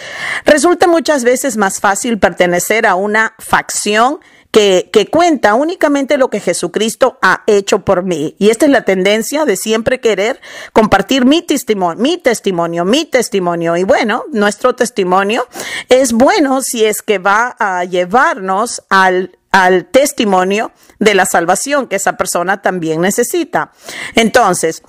Resulta 0.47 0.87
muchas 0.87 1.23
veces 1.23 1.59
más 1.59 1.81
fácil 1.81 2.19
pertenecer 2.19 2.87
a 2.87 2.95
una 2.95 3.35
facción 3.39 4.21
que, 4.51 4.89
que, 4.93 5.07
cuenta 5.07 5.55
únicamente 5.55 6.17
lo 6.17 6.31
que 6.31 6.41
Jesucristo 6.41 7.19
ha 7.23 7.43
hecho 7.47 7.81
por 7.81 8.03
mí. 8.03 8.35
Y 8.39 8.51
esta 8.51 8.65
es 8.67 8.73
la 8.73 8.85
tendencia 8.85 9.45
de 9.45 9.57
siempre 9.57 10.01
querer 10.01 10.41
compartir 10.73 11.25
mi 11.25 11.43
testimonio, 11.43 12.03
mi 12.03 12.17
testimonio, 12.17 12.85
mi 12.85 13.05
testimonio. 13.05 13.77
Y 13.77 13.85
bueno, 13.85 14.25
nuestro 14.33 14.75
testimonio 14.75 15.47
es 15.89 16.13
bueno 16.13 16.61
si 16.63 16.85
es 16.85 17.03
que 17.03 17.19
va 17.19 17.57
a 17.59 17.85
llevarnos 17.85 18.83
al 18.89 19.39
al 19.51 19.87
testimonio 19.87 20.73
de 20.99 21.15
la 21.15 21.27
salvación 21.27 21.87
que 21.87 21.97
esa 21.97 22.17
persona 22.17 22.61
también 22.63 23.01
necesita. 23.01 23.73
Entonces, 24.15 24.83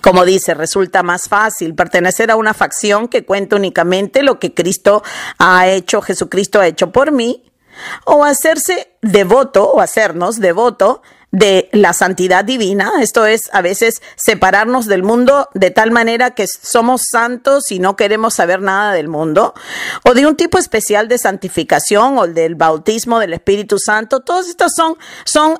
como 0.00 0.24
dice, 0.24 0.54
resulta 0.54 1.02
más 1.02 1.28
fácil 1.28 1.74
pertenecer 1.74 2.30
a 2.30 2.36
una 2.36 2.54
facción 2.54 3.08
que 3.08 3.24
cuenta 3.24 3.56
únicamente 3.56 4.22
lo 4.22 4.38
que 4.38 4.54
Cristo 4.54 5.02
ha 5.38 5.68
hecho, 5.68 6.02
Jesucristo 6.02 6.60
ha 6.60 6.66
hecho 6.66 6.90
por 6.90 7.12
mí, 7.12 7.51
o 8.04 8.24
hacerse 8.24 8.88
devoto 9.00 9.64
o 9.64 9.80
hacernos 9.80 10.38
devoto 10.38 11.02
de 11.32 11.70
la 11.72 11.94
santidad 11.94 12.44
divina, 12.44 12.92
esto 13.00 13.24
es 13.24 13.48
a 13.52 13.62
veces 13.62 14.02
separarnos 14.16 14.86
del 14.86 15.02
mundo 15.02 15.48
de 15.54 15.70
tal 15.70 15.90
manera 15.90 16.32
que 16.32 16.46
somos 16.46 17.04
santos 17.10 17.70
y 17.70 17.78
no 17.78 17.96
queremos 17.96 18.34
saber 18.34 18.60
nada 18.60 18.92
del 18.92 19.08
mundo, 19.08 19.54
o 20.04 20.12
de 20.12 20.26
un 20.26 20.36
tipo 20.36 20.58
especial 20.58 21.08
de 21.08 21.16
santificación 21.16 22.18
o 22.18 22.26
del 22.26 22.54
bautismo 22.54 23.18
del 23.18 23.32
Espíritu 23.32 23.78
Santo, 23.78 24.20
todos 24.20 24.46
estos 24.46 24.72
son, 24.76 24.96
son 25.24 25.58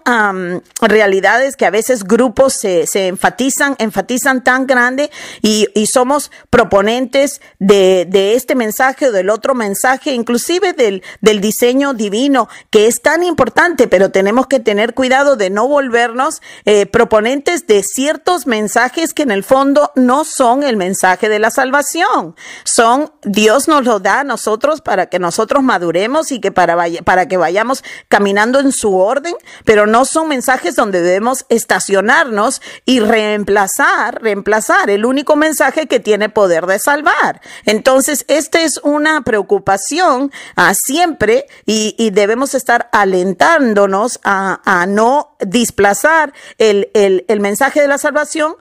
realidades 0.81 1.57
que 1.57 1.65
a 1.65 1.71
veces 1.71 2.05
grupos 2.05 2.53
se, 2.53 2.87
se 2.87 3.09
enfatizan, 3.09 3.75
enfatizan 3.79 4.45
tan 4.45 4.67
grande 4.67 5.11
y, 5.41 5.69
y 5.75 5.87
somos 5.87 6.31
proponentes 6.51 7.41
de, 7.59 8.07
de, 8.09 8.35
este 8.35 8.55
mensaje 8.55 9.09
o 9.09 9.13
del 9.13 9.31
otro 9.31 9.55
mensaje, 9.55 10.13
inclusive 10.13 10.75
del, 10.75 11.03
del 11.23 11.41
diseño 11.41 11.95
divino, 11.95 12.49
que 12.71 12.87
es 12.87 13.01
tan 13.01 13.25
importante, 13.25 13.89
pero 13.89 14.11
tenemos 14.11 14.47
que 14.47 14.61
tener 14.61 14.93
cuidado 14.93 15.37
de 15.37 15.49
no 15.49 15.62
no 15.63 15.69
volvernos 15.69 16.43
eh, 16.65 16.87
proponentes 16.87 17.69
de 17.69 17.85
ciertos 17.85 18.49
mensajes 18.49 19.15
que 19.15 19.23
en 19.23 19.31
el 19.31 19.45
fondo 19.45 19.93
no 19.95 20.25
son 20.25 20.65
el 20.65 20.77
mensaje 20.77 21.29
de 21.29 21.39
la 21.39 21.53
salvación. 21.53 22.35
Son, 22.65 23.13
Dios 23.23 23.69
nos 23.69 23.85
lo 23.85 24.01
da 24.01 24.21
a 24.21 24.25
nosotros 24.25 24.81
para 24.81 25.07
que 25.07 25.21
nosotros 25.21 25.63
maduremos 25.63 26.33
y 26.33 26.41
que 26.41 26.51
para, 26.51 26.77
para 27.05 27.29
que 27.29 27.37
vayamos 27.37 27.85
caminando 28.09 28.59
en 28.59 28.73
su 28.73 28.97
orden, 28.97 29.35
pero 29.65 29.87
no 29.87 30.05
son 30.05 30.29
mensajes 30.29 30.75
donde 30.75 31.01
debemos 31.01 31.47
estacionarnos 31.49 32.61
y 32.85 32.99
reemplazar, 32.99 34.21
reemplazar 34.21 34.91
el 34.91 35.05
único 35.05 35.37
mensaje 35.37 35.87
que 35.87 36.01
tiene 36.01 36.29
poder 36.29 36.67
de 36.67 36.81
salvar. 36.81 37.41
Entonces, 37.67 38.25
esta 38.27 38.63
es 38.63 38.81
una 38.83 39.23
preocupación 39.23 40.33
uh, 40.57 40.75
siempre 40.75 41.47
y, 41.67 41.95
y, 41.99 42.11
debemos 42.11 42.55
estar 42.55 42.89
alentándonos 42.93 44.19
a, 44.25 44.61
a 44.65 44.87
no 44.87 45.37
displazar 45.53 46.33
el, 46.59 46.91
el, 46.95 47.25
el 47.29 47.41
mensaje 47.41 47.81
de 47.81 47.89
la 47.89 47.99
salvación 47.99 48.57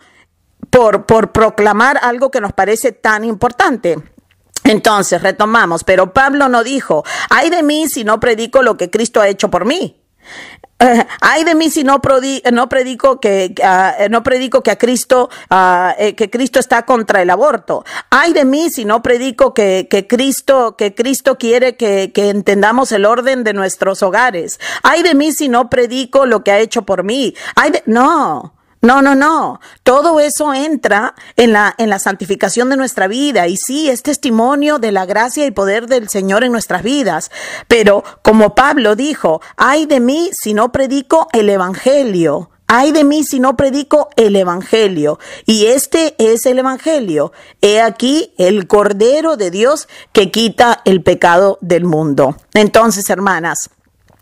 por, 0.70 1.06
por 1.06 1.32
proclamar 1.32 2.00
algo 2.02 2.30
que 2.30 2.42
nos 2.42 2.54
parece 2.54 2.92
tan 2.92 3.24
importante. 3.24 3.98
Entonces, 4.64 5.22
retomamos, 5.22 5.84
pero 5.84 6.14
Pablo 6.14 6.48
no 6.48 6.64
dijo, 6.64 7.04
ay 7.30 7.50
de 7.50 7.64
mí 7.64 7.88
si 7.88 8.04
no 8.04 8.20
predico 8.20 8.62
lo 8.62 8.78
que 8.78 8.92
Cristo 8.92 9.20
ha 9.20 9.28
hecho 9.28 9.50
por 9.50 9.66
mí. 9.66 10.02
Eh, 10.82 11.06
ay 11.22 11.44
de 11.44 11.56
mí 11.56 11.70
si 11.70 11.84
no, 11.84 12.02
no 12.52 12.70
predico 12.70 13.20
que 13.20 13.54
ah, 13.64 13.96
no 14.10 14.24
predico 14.24 14.62
que 14.62 14.72
a 14.72 14.78
Cristo 14.78 15.30
ah, 15.50 15.96
eh, 15.98 16.16
que 16.16 16.30
Cristo 16.30 16.60
está 16.60 16.84
contra 16.86 17.22
el 17.22 17.30
aborto. 17.30 17.86
Ay 18.10 18.34
de 18.34 18.46
mí 18.46 18.70
si 18.70 18.86
no 18.86 19.02
predico 19.02 19.54
que, 19.54 19.88
que 19.90 20.08
Cristo 20.08 20.76
que 20.78 20.94
Cristo 20.94 21.38
quiere 21.38 21.76
que, 21.76 22.12
que 22.14 22.30
entendamos 22.30 22.92
el 22.92 23.06
orden 23.06 23.44
de 23.44 23.54
nuestros 23.54 24.04
hogares. 24.04 24.60
Ay 24.84 25.04
de 25.04 25.16
mí 25.16 25.32
si 25.32 25.50
no 25.50 25.70
predico 25.70 26.26
lo 26.26 26.44
que 26.44 26.52
ha 26.52 26.60
hecho 26.60 26.84
por 26.84 27.04
mí. 27.04 27.36
Ay 27.56 27.72
de, 27.72 27.84
no. 27.86 28.54
No, 28.82 29.04
no, 29.04 29.14
no. 29.14 29.60
Todo 29.84 30.20
eso 30.20 30.56
entra 30.56 31.14
en 31.36 31.54
la, 31.54 31.76
en 31.78 31.90
la 31.92 32.00
santificación 32.00 32.70
de 32.70 32.78
nuestra 32.78 33.08
vida. 33.08 33.48
Y 33.48 33.56
sí, 33.58 33.90
es 33.90 34.02
testimonio 34.02 34.80
de 34.80 34.92
la 34.92 35.06
gracia 35.06 35.46
y 35.46 35.52
poder 35.52 35.86
del 35.86 36.10
Señor 36.10 36.44
en 36.44 36.52
nuestras 36.52 36.82
vidas. 36.82 37.30
Pero 37.68 38.04
como 38.24 38.56
Pablo 38.56 38.96
dijo, 38.96 39.40
ay 39.56 39.86
de 39.86 40.00
mí 40.00 40.32
si 40.34 40.56
no 40.56 40.72
predico 40.72 41.28
el 41.32 41.50
Evangelio. 41.50 42.50
Ay 42.66 42.92
de 42.92 43.04
mí 43.04 43.24
si 43.24 43.40
no 43.40 43.56
predico 43.56 44.10
el 44.16 44.36
Evangelio. 44.36 45.20
Y 45.46 45.68
este 45.68 46.16
es 46.18 46.48
el 46.48 46.58
Evangelio. 46.58 47.34
He 47.62 47.82
aquí 47.82 48.34
el 48.40 48.66
Cordero 48.66 49.38
de 49.38 49.52
Dios 49.52 49.90
que 50.12 50.32
quita 50.32 50.82
el 50.86 51.04
pecado 51.04 51.60
del 51.62 51.84
mundo. 51.84 52.36
Entonces, 52.56 53.10
hermanas, 53.12 53.70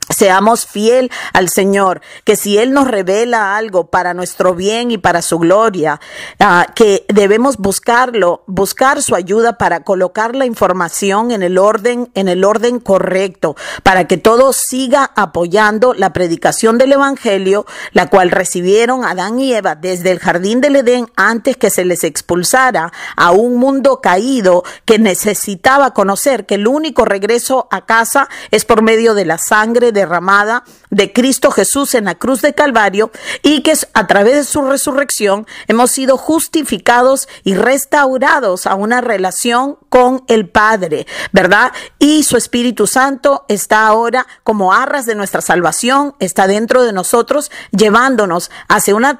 Seamos 0.09 0.65
fiel 0.65 1.11
al 1.33 1.49
Señor, 1.49 2.01
que 2.23 2.35
si 2.35 2.57
Él 2.57 2.73
nos 2.73 2.87
revela 2.87 3.55
algo 3.55 3.91
para 3.91 4.15
nuestro 4.15 4.55
bien 4.55 4.89
y 4.89 4.97
para 4.97 5.21
su 5.21 5.37
gloria, 5.37 6.01
ah, 6.39 6.65
que 6.73 7.05
debemos 7.09 7.57
buscarlo, 7.57 8.43
buscar 8.47 9.03
su 9.03 9.13
ayuda 9.13 9.59
para 9.59 9.83
colocar 9.83 10.35
la 10.35 10.47
información 10.47 11.29
en 11.29 11.43
el 11.43 11.59
orden, 11.59 12.09
en 12.15 12.27
el 12.27 12.43
orden 12.43 12.79
correcto, 12.79 13.55
para 13.83 14.07
que 14.07 14.17
todo 14.17 14.51
siga 14.51 15.11
apoyando 15.15 15.93
la 15.93 16.11
predicación 16.11 16.79
del 16.79 16.93
Evangelio, 16.93 17.67
la 17.91 18.07
cual 18.07 18.31
recibieron 18.31 19.05
Adán 19.05 19.39
y 19.39 19.53
Eva 19.53 19.75
desde 19.75 20.09
el 20.09 20.19
jardín 20.19 20.59
del 20.59 20.77
Edén 20.77 21.05
antes 21.15 21.55
que 21.55 21.69
se 21.69 21.85
les 21.85 22.03
expulsara 22.03 22.91
a 23.15 23.31
un 23.31 23.57
mundo 23.57 24.01
caído 24.01 24.63
que 24.85 24.97
necesitaba 24.97 25.93
conocer 25.93 26.47
que 26.47 26.55
el 26.55 26.67
único 26.67 27.05
regreso 27.05 27.67
a 27.69 27.85
casa 27.85 28.27
es 28.49 28.65
por 28.65 28.81
medio 28.81 29.13
de 29.13 29.25
la 29.25 29.37
sangre 29.37 29.91
de 29.91 29.98
derramada 29.99 30.63
de 30.89 31.13
Cristo 31.13 31.51
Jesús 31.51 31.93
en 31.95 32.05
la 32.05 32.15
cruz 32.15 32.41
de 32.41 32.53
Calvario 32.53 33.11
y 33.43 33.61
que 33.61 33.73
a 33.93 34.07
través 34.07 34.35
de 34.35 34.43
su 34.43 34.61
resurrección 34.61 35.45
hemos 35.67 35.91
sido 35.91 36.17
justificados 36.17 37.27
y 37.43 37.55
restaurados 37.55 38.65
a 38.65 38.75
una 38.75 39.01
relación 39.01 39.77
con 39.89 40.23
el 40.27 40.49
Padre, 40.49 41.05
¿verdad? 41.31 41.71
Y 41.99 42.23
su 42.23 42.37
Espíritu 42.37 42.87
Santo 42.87 43.45
está 43.47 43.87
ahora 43.87 44.25
como 44.43 44.73
arras 44.73 45.05
de 45.05 45.15
nuestra 45.15 45.41
salvación, 45.41 46.15
está 46.19 46.47
dentro 46.47 46.83
de 46.83 46.93
nosotros, 46.93 47.51
llevándonos 47.71 48.51
hacia 48.67 48.95
una, 48.95 49.19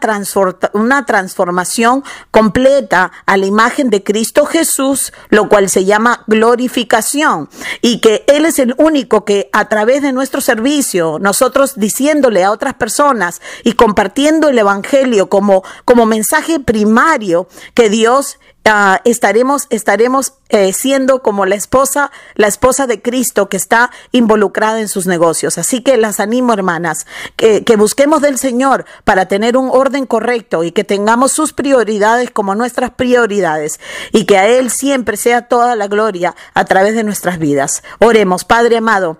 una 0.74 1.06
transformación 1.06 2.04
completa 2.32 3.12
a 3.26 3.38
la 3.38 3.46
imagen 3.46 3.90
de 3.90 4.04
Cristo 4.04 4.46
Jesús, 4.46 5.14
lo 5.30 5.50
cual 5.50 5.70
se 5.70 5.86
llama 5.86 6.24
glorificación, 6.28 7.50
y 7.82 8.02
que 8.02 8.24
Él 8.28 8.46
es 8.46 8.60
el 8.60 8.74
único 8.78 9.26
que 9.26 9.50
a 9.54 9.70
través 9.70 10.02
de 10.02 10.14
nuestro 10.14 10.42
servicio, 10.42 11.18
nosotros 11.20 11.59
diciéndole 11.76 12.44
a 12.44 12.52
otras 12.52 12.74
personas 12.76 13.42
y 13.64 13.74
compartiendo 13.74 14.50
el 14.50 14.60
Evangelio 14.60 15.30
como, 15.30 15.64
como 15.86 16.06
mensaje 16.06 16.60
primario 16.60 17.48
que 17.74 17.90
Dios 17.90 18.40
ah, 18.66 19.02
estaremos, 19.04 19.68
estaremos 19.70 20.34
eh, 20.50 20.74
siendo 20.74 21.22
como 21.22 21.46
la 21.46 21.56
esposa, 21.56 22.12
la 22.36 22.48
esposa 22.48 22.88
de 22.88 23.02
Cristo 23.02 23.50
que 23.50 23.58
está 23.58 23.92
involucrada 24.12 24.80
en 24.80 24.88
sus 24.88 25.06
negocios. 25.06 25.58
Así 25.58 25.82
que 25.82 25.98
las 25.98 26.20
animo, 26.20 26.54
hermanas, 26.54 27.06
que, 27.36 27.64
que 27.64 27.76
busquemos 27.76 28.22
del 28.22 28.38
Señor 28.38 28.86
para 29.04 29.28
tener 29.28 29.58
un 29.58 29.70
orden 29.72 30.06
correcto 30.06 30.64
y 30.64 30.72
que 30.72 30.84
tengamos 30.84 31.32
sus 31.32 31.54
prioridades 31.54 32.32
como 32.32 32.56
nuestras 32.56 32.92
prioridades 32.92 33.80
y 34.12 34.26
que 34.26 34.38
a 34.38 34.48
Él 34.48 34.72
siempre 34.72 35.18
sea 35.18 35.48
toda 35.48 35.76
la 35.76 35.88
gloria 35.88 36.36
a 36.54 36.66
través 36.66 36.96
de 36.96 37.04
nuestras 37.04 37.38
vidas. 37.38 37.84
Oremos, 38.00 38.44
Padre 38.44 38.78
amado. 38.78 39.18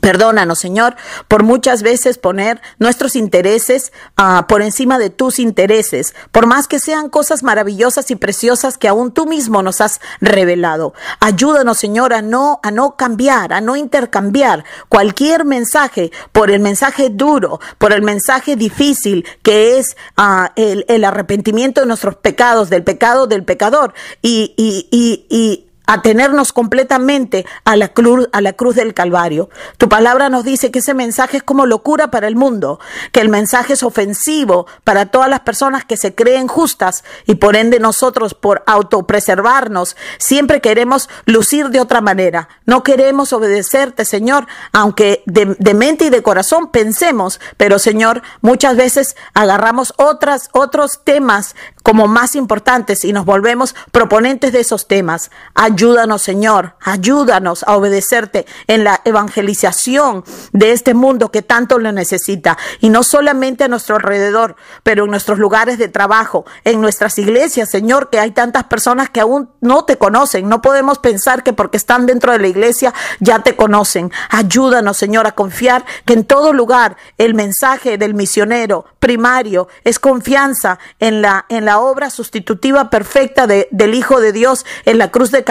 Perdónanos, 0.00 0.58
Señor, 0.58 0.96
por 1.28 1.42
muchas 1.42 1.82
veces 1.82 2.18
poner 2.18 2.60
nuestros 2.78 3.16
intereses 3.16 3.92
uh, 4.18 4.46
por 4.46 4.62
encima 4.62 4.98
de 4.98 5.10
tus 5.10 5.38
intereses, 5.38 6.14
por 6.32 6.46
más 6.46 6.68
que 6.68 6.78
sean 6.78 7.08
cosas 7.08 7.42
maravillosas 7.42 8.10
y 8.10 8.16
preciosas 8.16 8.78
que 8.78 8.88
aún 8.88 9.12
tú 9.12 9.26
mismo 9.26 9.62
nos 9.62 9.80
has 9.80 10.00
revelado. 10.20 10.92
Ayúdanos, 11.20 11.78
Señor, 11.78 12.12
a 12.12 12.22
no, 12.22 12.60
a 12.62 12.70
no 12.70 12.96
cambiar, 12.96 13.52
a 13.52 13.60
no 13.60 13.76
intercambiar 13.76 14.64
cualquier 14.88 15.44
mensaje 15.44 16.12
por 16.32 16.50
el 16.50 16.60
mensaje 16.60 17.10
duro, 17.10 17.60
por 17.78 17.92
el 17.92 18.02
mensaje 18.02 18.56
difícil 18.56 19.26
que 19.42 19.78
es 19.78 19.96
uh, 20.18 20.48
el, 20.56 20.84
el, 20.88 21.04
arrepentimiento 21.04 21.80
de 21.80 21.86
nuestros 21.86 22.16
pecados, 22.16 22.70
del 22.70 22.84
pecado 22.84 23.26
del 23.26 23.44
pecador 23.44 23.94
y, 24.22 24.54
y, 24.56 24.88
y, 24.90 25.26
y 25.28 25.65
atenernos 25.86 26.52
completamente 26.52 27.46
a 27.64 27.76
la 27.76 27.88
cruz, 27.88 28.28
a 28.32 28.40
la 28.40 28.52
cruz 28.52 28.74
del 28.76 28.94
Calvario. 28.94 29.48
Tu 29.78 29.88
palabra 29.88 30.28
nos 30.28 30.44
dice 30.44 30.70
que 30.70 30.80
ese 30.80 30.94
mensaje 30.94 31.38
es 31.38 31.42
como 31.42 31.66
locura 31.66 32.10
para 32.10 32.28
el 32.28 32.36
mundo, 32.36 32.80
que 33.12 33.20
el 33.20 33.28
mensaje 33.28 33.74
es 33.74 33.82
ofensivo 33.82 34.66
para 34.84 35.06
todas 35.06 35.30
las 35.30 35.40
personas 35.40 35.84
que 35.84 35.96
se 35.96 36.14
creen 36.14 36.48
justas 36.48 37.04
y 37.26 37.36
por 37.36 37.56
ende 37.56 37.80
nosotros 37.80 38.34
por 38.34 38.62
autopreservarnos 38.66 39.96
siempre 40.18 40.60
queremos 40.60 41.08
lucir 41.24 41.70
de 41.70 41.80
otra 41.80 42.00
manera. 42.00 42.48
No 42.64 42.82
queremos 42.82 43.32
obedecerte, 43.32 44.04
Señor, 44.04 44.46
aunque 44.72 45.22
de, 45.26 45.74
mente 45.74 46.06
y 46.06 46.10
de 46.10 46.22
corazón 46.22 46.70
pensemos, 46.70 47.40
pero 47.56 47.78
Señor, 47.78 48.22
muchas 48.40 48.76
veces 48.76 49.16
agarramos 49.34 49.94
otras, 49.96 50.48
otros 50.52 51.00
temas 51.04 51.54
como 51.82 52.08
más 52.08 52.34
importantes 52.34 53.04
y 53.04 53.12
nos 53.12 53.24
volvemos 53.24 53.74
proponentes 53.92 54.52
de 54.52 54.60
esos 54.60 54.88
temas. 54.88 55.30
Ayúdanos, 55.76 56.22
Señor, 56.22 56.74
ayúdanos 56.80 57.62
a 57.64 57.76
obedecerte 57.76 58.46
en 58.66 58.82
la 58.82 59.02
evangelización 59.04 60.24
de 60.52 60.72
este 60.72 60.94
mundo 60.94 61.30
que 61.30 61.42
tanto 61.42 61.78
lo 61.78 61.92
necesita. 61.92 62.56
Y 62.80 62.88
no 62.88 63.02
solamente 63.02 63.64
a 63.64 63.68
nuestro 63.68 63.96
alrededor, 63.96 64.56
pero 64.82 65.04
en 65.04 65.10
nuestros 65.10 65.38
lugares 65.38 65.76
de 65.76 65.88
trabajo, 65.88 66.46
en 66.64 66.80
nuestras 66.80 67.18
iglesias, 67.18 67.68
Señor, 67.68 68.08
que 68.08 68.18
hay 68.18 68.30
tantas 68.30 68.64
personas 68.64 69.10
que 69.10 69.20
aún 69.20 69.50
no 69.60 69.84
te 69.84 69.98
conocen. 69.98 70.48
No 70.48 70.62
podemos 70.62 70.98
pensar 70.98 71.42
que 71.42 71.52
porque 71.52 71.76
están 71.76 72.06
dentro 72.06 72.32
de 72.32 72.38
la 72.38 72.48
iglesia 72.48 72.94
ya 73.20 73.40
te 73.40 73.54
conocen. 73.54 74.10
Ayúdanos, 74.30 74.96
Señor, 74.96 75.26
a 75.26 75.32
confiar 75.32 75.84
que 76.06 76.14
en 76.14 76.24
todo 76.24 76.54
lugar 76.54 76.96
el 77.18 77.34
mensaje 77.34 77.98
del 77.98 78.14
misionero 78.14 78.86
primario 78.98 79.68
es 79.84 79.98
confianza 79.98 80.78
en 81.00 81.20
la, 81.20 81.44
en 81.50 81.66
la 81.66 81.80
obra 81.80 82.08
sustitutiva 82.08 82.88
perfecta 82.88 83.46
de, 83.46 83.68
del 83.72 83.94
Hijo 83.94 84.22
de 84.22 84.32
Dios 84.32 84.64
en 84.86 84.96
la 84.96 85.10
cruz 85.10 85.30
de 85.30 85.44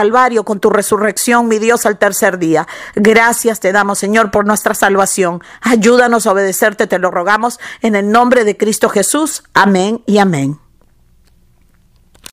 Con 0.45 0.61
tu 0.61 0.69
resurrección, 0.69 1.49
mi 1.49 1.59
Dios, 1.59 1.85
al 1.85 1.97
tercer 1.97 2.39
día. 2.39 2.67
Gracias 2.95 3.59
te 3.59 3.73
damos, 3.73 3.99
Señor, 3.99 4.31
por 4.31 4.45
nuestra 4.45 4.73
salvación. 4.73 5.43
Ayúdanos 5.59 6.25
a 6.25 6.31
obedecerte, 6.31 6.87
te 6.87 6.99
lo 6.99 7.11
rogamos, 7.11 7.59
en 7.81 7.95
el 7.95 8.09
nombre 8.09 8.45
de 8.45 8.55
Cristo 8.55 8.87
Jesús. 8.87 9.43
Amén 9.53 10.03
y 10.05 10.19
amén. 10.19 10.64